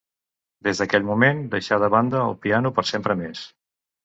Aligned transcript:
Des 0.67 0.79
d'aquell 0.81 1.05
moment 1.09 1.43
deixà 1.55 1.79
de 1.83 1.91
banda 1.97 2.23
el 2.31 2.35
piano 2.47 2.73
per 2.81 2.87
sempre 2.95 3.19
més. 3.23 3.45